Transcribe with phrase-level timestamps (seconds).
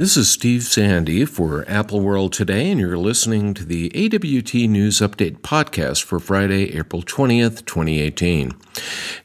[0.00, 5.00] This is Steve Sande for Apple World Today, and you're listening to the AWT News
[5.00, 8.52] Update podcast for Friday, April 20th, 2018.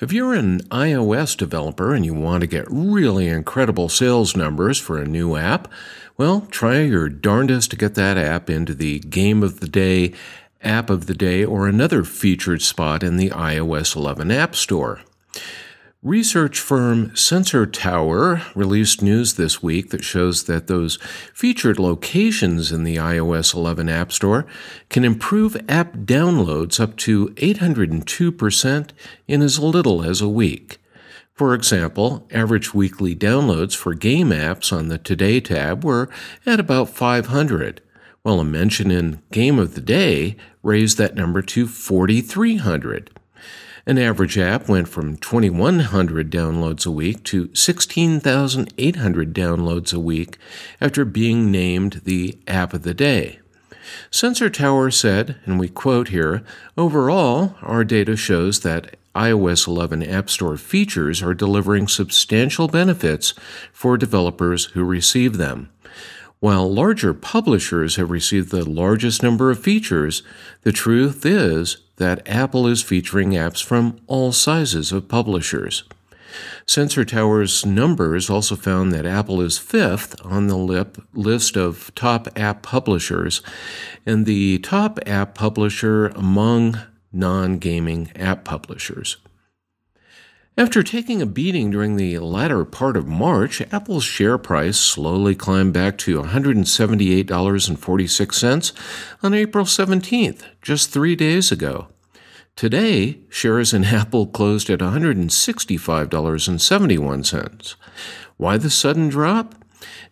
[0.00, 4.98] If you're an iOS developer and you want to get really incredible sales numbers for
[4.98, 5.70] a new app,
[6.16, 10.12] well, try your darndest to get that app into the Game of the Day,
[10.60, 15.02] App of the Day, or another featured spot in the iOS 11 App Store.
[16.04, 20.98] Research firm Sensor Tower released news this week that shows that those
[21.32, 24.44] featured locations in the iOS 11 App Store
[24.90, 28.90] can improve app downloads up to 802%
[29.26, 30.76] in as little as a week.
[31.32, 36.10] For example, average weekly downloads for game apps on the Today tab were
[36.44, 37.80] at about 500,
[38.20, 43.10] while a mention in Game of the Day raised that number to 4,300.
[43.86, 50.38] An average app went from 2,100 downloads a week to 16,800 downloads a week
[50.80, 53.40] after being named the App of the Day.
[54.10, 56.42] Sensor Tower said, and we quote here
[56.78, 63.34] Overall, our data shows that iOS 11 App Store features are delivering substantial benefits
[63.70, 65.68] for developers who receive them.
[66.40, 70.22] While larger publishers have received the largest number of features,
[70.62, 75.84] the truth is that Apple is featuring apps from all sizes of publishers.
[76.66, 82.26] Sensor Tower's numbers also found that Apple is fifth on the lip list of top
[82.36, 83.42] app publishers
[84.04, 86.78] and the top app publisher among
[87.12, 89.18] non gaming app publishers.
[90.56, 95.72] After taking a beating during the latter part of March, Apple's share price slowly climbed
[95.72, 98.72] back to $178.46
[99.24, 101.88] on April 17th, just three days ago.
[102.54, 107.74] Today, shares in Apple closed at $165.71.
[108.36, 109.56] Why the sudden drop?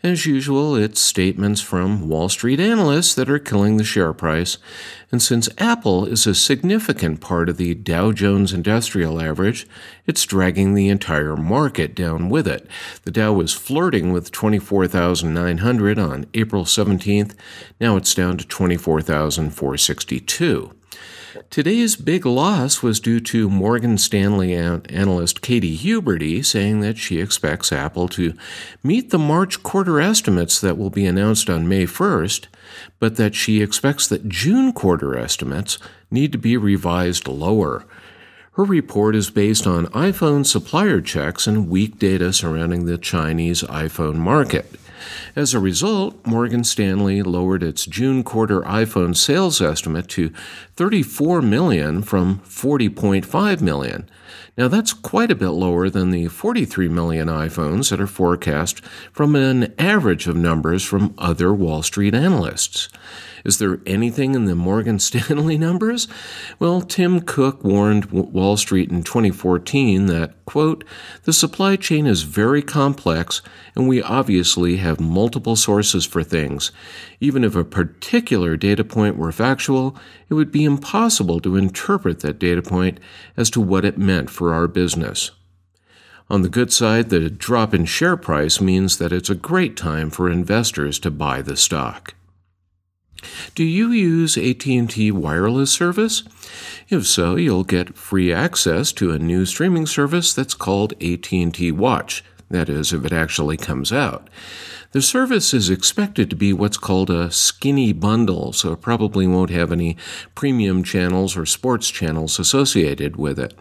[0.02, 4.58] As usual, it's statements from Wall Street analysts that are killing the share price.
[5.12, 9.68] And since Apple is a significant part of the Dow Jones Industrial Average,
[10.06, 12.66] it's dragging the entire market down with it.
[13.04, 17.34] The Dow was flirting with 24,900 on April 17th.
[17.80, 20.72] Now it's down to 24,462.
[21.48, 27.72] Today's big loss was due to Morgan Stanley analyst Katie Huberty saying that she expects
[27.72, 28.34] Apple to
[28.82, 32.46] meet the March quarter estimates that will be announced on May 1st,
[32.98, 35.78] but that she expects that June quarter estimates
[36.10, 37.86] need to be revised lower.
[38.52, 44.16] Her report is based on iPhone supplier checks and weak data surrounding the Chinese iPhone
[44.16, 44.78] market.
[45.34, 50.32] As a result, Morgan Stanley lowered its June quarter iPhone sales estimate to
[50.76, 54.08] 34 million from 40.5 million.
[54.56, 59.34] Now that's quite a bit lower than the 43 million iPhones that are forecast from
[59.34, 62.88] an average of numbers from other Wall Street analysts.
[63.44, 66.06] Is there anything in the Morgan Stanley numbers?
[66.58, 70.84] Well, Tim Cook warned Wall Street in 2014 that, quote,
[71.24, 73.42] the supply chain is very complex
[73.74, 76.72] and we obviously have multiple sources for things.
[77.20, 79.96] Even if a particular data point were factual,
[80.28, 82.98] it would be impossible to interpret that data point
[83.36, 85.30] as to what it meant for our business.
[86.30, 90.08] On the good side, the drop in share price means that it's a great time
[90.08, 92.14] for investors to buy the stock.
[93.54, 96.24] Do you use AT&T wireless service?
[96.88, 102.24] If so, you'll get free access to a new streaming service that's called AT&T Watch.
[102.52, 104.28] That is, if it actually comes out.
[104.90, 109.48] The service is expected to be what's called a skinny bundle, so it probably won't
[109.48, 109.96] have any
[110.34, 113.54] premium channels or sports channels associated with it.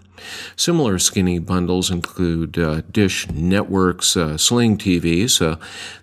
[0.58, 5.58] Similar skinny bundles include uh, Dish Network's uh, Sling TV, so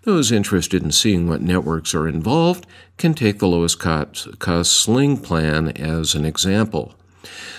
[0.04, 2.66] those interested in seeing what networks are involved
[2.96, 6.94] can take the lowest cost, cost Sling plan as an example.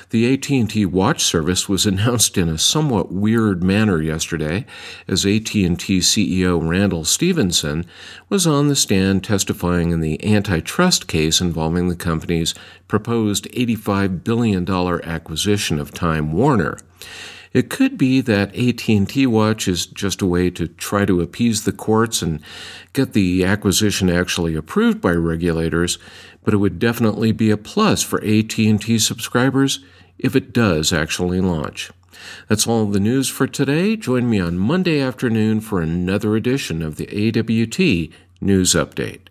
[0.10, 4.66] The AT&T Watch service was announced in a somewhat weird manner yesterday
[5.08, 5.68] as AT&T
[6.00, 7.86] CEO Randall Stephenson
[8.30, 12.56] was on the stand testifying in the antitrust case involving the company's
[12.88, 16.78] proposed $85 billion acquisition of Time Warner.
[17.52, 21.72] It could be that AT&T Watch is just a way to try to appease the
[21.72, 22.42] courts and
[22.94, 25.98] get the acquisition actually approved by regulators,
[26.44, 29.80] but it would definitely be a plus for AT&T subscribers
[30.20, 31.90] if it does actually launch.
[32.48, 33.96] That's all the news for today.
[33.96, 39.29] Join me on Monday afternoon for another edition of the AWT News Update.